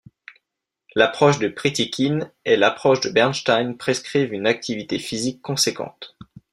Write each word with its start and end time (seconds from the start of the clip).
L’approche 0.95 1.37
de 1.37 1.47
Pritikin 1.47 2.31
et 2.43 2.57
l’approche 2.57 3.01
de 3.01 3.11
Bernstein 3.11 3.77
prescrivent 3.77 4.33
une 4.33 4.47
activité 4.47 4.97
physique 4.97 5.43
conséquente. 5.43 6.17